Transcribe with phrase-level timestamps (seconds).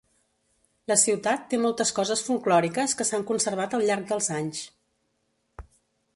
[0.91, 4.65] La ciutat té moltes coses folklòriques que s'han conservat al llarg dels anys.